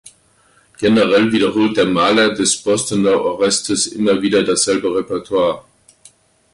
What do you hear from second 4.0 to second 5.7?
wieder dasselbe Repertoire.